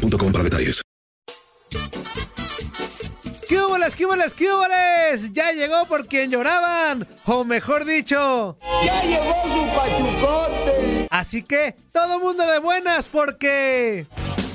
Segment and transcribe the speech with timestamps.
[0.00, 0.82] boostmobile.com para detalles.
[3.48, 5.32] ¡Cúboles, cúboles, cúboles!
[5.32, 7.06] ¡Ya llegó por quien lloraban!
[7.26, 8.56] O mejor dicho...
[8.84, 11.08] ¡Ya llegó su pachucote!
[11.10, 14.06] Así que, todo mundo de buenas porque...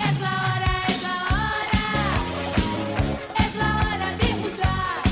[0.01, 2.25] Es la hora, es la hora.
[3.39, 5.03] Es la hora de jugar.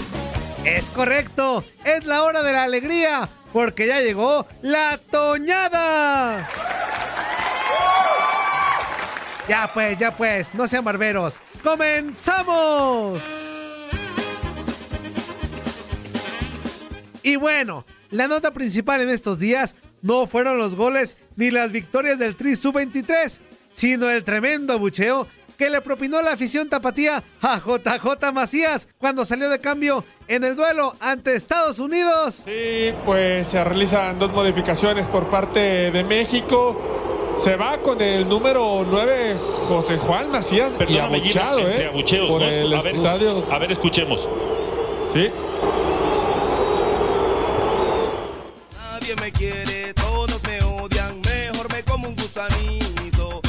[0.66, 6.50] Es correcto, es la hora de la alegría, porque ya llegó la toñada.
[9.48, 11.40] Ya pues, ya pues, no sean barberos.
[11.64, 13.22] ¡Comenzamos!
[17.24, 22.20] Y bueno, la nota principal en estos días no fueron los goles ni las victorias
[22.20, 23.40] del Tri Sub-23,
[23.72, 29.50] sino el tremendo abucheo que le propinó la afición tapatía a JJ Macías cuando salió
[29.50, 32.44] de cambio en el duelo ante Estados Unidos.
[32.46, 35.60] Sí, pues se realizan dos modificaciones por parte
[35.92, 37.13] de México.
[37.38, 41.88] Se va con el número 9 José Juan Macías y Perdóname, Gina, entre ¿eh?
[41.88, 42.48] abucheos, por ¿no?
[42.48, 43.44] el a, ver, estadio.
[43.52, 44.30] a ver, escuchemos.
[45.12, 45.30] Sí.
[48.72, 53.42] Nadie me quiere, todos me odian, mejor me como un gusanito.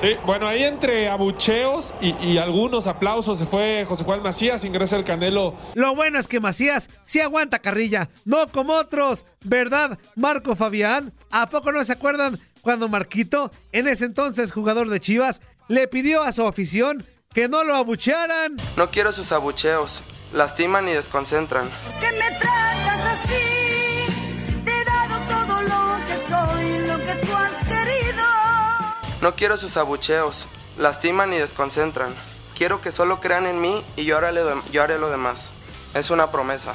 [0.00, 4.96] Sí, bueno, ahí entre abucheos y, y algunos aplausos se fue José Juan Macías, ingresa
[4.96, 5.54] el Canelo.
[5.74, 11.12] Lo bueno es que Macías sí aguanta carrilla, no como otros, ¿verdad, Marco Fabián?
[11.30, 16.22] ¿A poco no se acuerdan cuando Marquito, en ese entonces jugador de Chivas, le pidió
[16.22, 18.56] a su afición que no lo abuchearan?
[18.76, 20.02] No quiero sus abucheos.
[20.32, 21.68] Lastiman y desconcentran.
[22.00, 24.62] Que me tratas así.
[24.64, 28.22] Te he dado todo lo que soy, lo que tú has querido.
[29.20, 30.46] No quiero sus abucheos.
[30.78, 32.12] Lastiman y desconcentran.
[32.56, 35.50] Quiero que solo crean en mí y yo haré, lo- yo haré lo demás.
[35.94, 36.74] Es una promesa,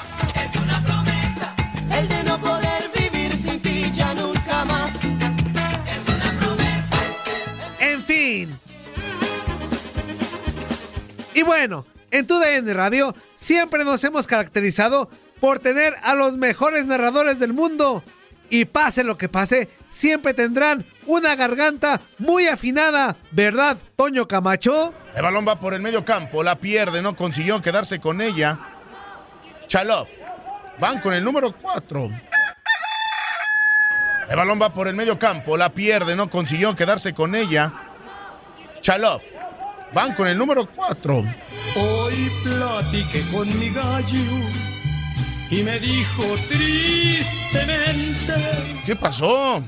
[11.68, 15.10] bueno, en tu DN Radio siempre nos hemos caracterizado
[15.40, 18.04] por tener a los mejores narradores del mundo.
[18.52, 24.94] Y pase lo que pase, siempre tendrán una garganta muy afinada, ¿verdad, Toño Camacho?
[25.16, 28.60] El balón va por el medio campo, la pierde, no consiguió quedarse con ella.
[29.66, 30.08] Chalop.
[30.80, 32.10] Van con el número 4.
[34.30, 37.74] El balón va por el medio campo, la pierde, no consiguió quedarse con ella.
[38.82, 39.35] Chalop.
[39.94, 41.24] Van con el número 4.
[41.76, 44.20] Hoy platiqué con mi gallo
[45.50, 48.34] y me dijo tristemente.
[48.86, 49.64] ¿Qué pasó?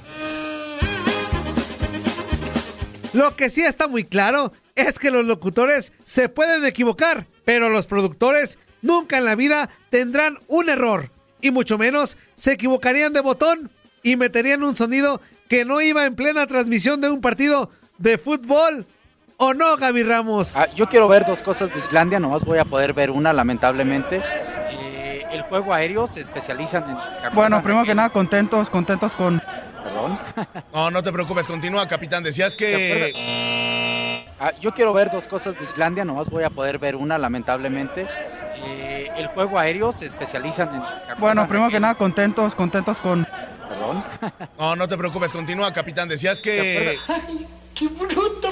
[3.13, 7.87] Lo que sí está muy claro es que los locutores se pueden equivocar, pero los
[7.87, 11.11] productores nunca en la vida tendrán un error,
[11.41, 13.71] y mucho menos se equivocarían de botón
[14.03, 18.85] y meterían un sonido que no iba en plena transmisión de un partido de fútbol.
[19.39, 20.55] ¿O no, Gaby Ramos?
[20.55, 24.19] Ah, yo quiero ver dos cosas de Islandia, nomás voy a poder ver una, lamentablemente.
[24.71, 26.95] Eh, el juego aéreo se especializan en...
[26.97, 29.39] ¿se acuerdan Bueno, primero que nada, contentos, contentos con...
[29.83, 30.19] Perdón.
[30.73, 32.23] No, no te preocupes, continúa, capitán.
[32.23, 33.13] Decías que.
[34.39, 38.07] Ah, yo quiero ver dos cosas de Islandia, nomás voy a poder ver una, lamentablemente.
[38.55, 40.81] Eh, el juego aéreo se especializan en...
[40.81, 43.27] ¿se acuerdan Bueno, primero que nada, contentos, contentos con...
[43.69, 44.03] Perdón.
[44.57, 46.07] No, no te preocupes, continúa, capitán.
[46.07, 46.97] Decías que.
[47.77, 48.51] ¡Qué bruto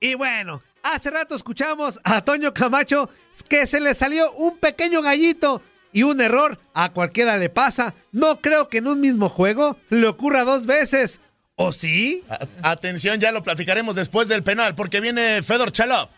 [0.00, 3.10] Y bueno, hace rato escuchamos a Toño Camacho
[3.48, 5.62] que se le salió un pequeño gallito
[5.92, 7.94] y un error a cualquiera le pasa.
[8.12, 11.20] No creo que en un mismo juego le ocurra dos veces.
[11.56, 12.24] ¿O sí?
[12.30, 16.08] A- Atención, ya lo platicaremos después del penal, porque viene Fedor Chalop.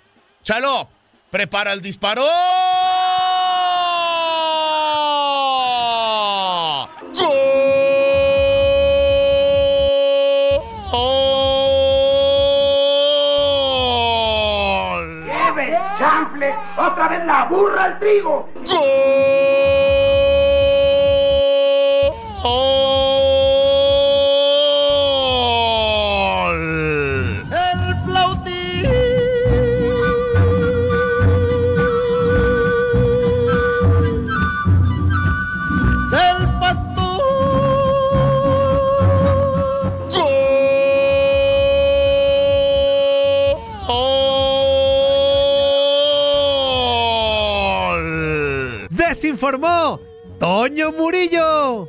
[0.44, 0.88] Chalop,
[1.30, 2.22] prepara el disparo.
[16.76, 18.48] ¡Otra vez la burra al trigo!
[49.24, 50.00] Informó
[50.38, 51.88] Toño Murillo.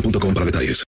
[0.00, 0.76] boostmobile.com para detalles.